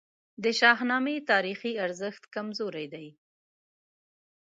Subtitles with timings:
[0.43, 3.07] د شاهنامې تاریخي ارزښت کمزوری دی.